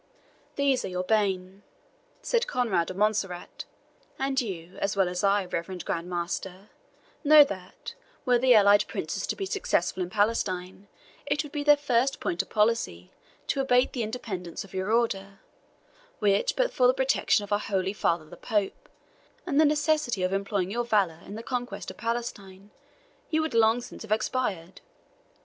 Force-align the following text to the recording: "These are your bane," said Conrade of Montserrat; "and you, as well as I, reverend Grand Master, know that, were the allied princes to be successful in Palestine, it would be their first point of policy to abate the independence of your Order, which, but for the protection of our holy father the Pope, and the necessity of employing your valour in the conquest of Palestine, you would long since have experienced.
"These 0.55 0.83
are 0.83 0.87
your 0.87 1.03
bane," 1.03 1.61
said 2.23 2.47
Conrade 2.47 2.89
of 2.89 2.97
Montserrat; 2.97 3.65
"and 4.17 4.41
you, 4.41 4.77
as 4.77 4.95
well 4.97 5.07
as 5.07 5.23
I, 5.23 5.45
reverend 5.45 5.85
Grand 5.85 6.09
Master, 6.09 6.71
know 7.23 7.43
that, 7.43 7.93
were 8.25 8.39
the 8.39 8.55
allied 8.55 8.85
princes 8.87 9.27
to 9.27 9.35
be 9.35 9.45
successful 9.45 10.01
in 10.01 10.09
Palestine, 10.09 10.87
it 11.27 11.43
would 11.43 11.51
be 11.51 11.63
their 11.63 11.77
first 11.77 12.19
point 12.19 12.41
of 12.41 12.49
policy 12.49 13.11
to 13.45 13.61
abate 13.61 13.93
the 13.93 14.01
independence 14.01 14.63
of 14.63 14.73
your 14.73 14.91
Order, 14.91 15.37
which, 16.17 16.55
but 16.55 16.73
for 16.73 16.87
the 16.87 16.95
protection 16.95 17.43
of 17.43 17.53
our 17.53 17.59
holy 17.59 17.93
father 17.93 18.25
the 18.25 18.37
Pope, 18.37 18.89
and 19.45 19.61
the 19.61 19.65
necessity 19.65 20.23
of 20.23 20.33
employing 20.33 20.71
your 20.71 20.83
valour 20.83 21.19
in 21.27 21.35
the 21.35 21.43
conquest 21.43 21.91
of 21.91 21.97
Palestine, 21.97 22.71
you 23.29 23.39
would 23.43 23.53
long 23.53 23.81
since 23.81 24.01
have 24.01 24.11
experienced. 24.11 24.81